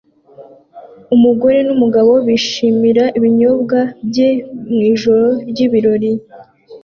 Umugore 1.15 1.57
numugabo 1.67 2.13
bishimira 2.27 3.03
ibinyobwa 3.17 3.79
bye 4.09 4.29
mwijoro 4.71 5.27
ryibirori 5.49 6.11